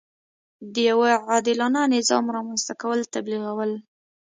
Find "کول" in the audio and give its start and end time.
2.81-2.99